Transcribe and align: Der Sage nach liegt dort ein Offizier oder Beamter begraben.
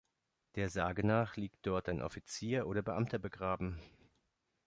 Der 0.55 0.71
Sage 0.71 1.05
nach 1.05 1.35
liegt 1.37 1.59
dort 1.67 1.87
ein 1.87 2.01
Offizier 2.01 2.65
oder 2.65 2.81
Beamter 2.81 3.19
begraben. 3.19 3.79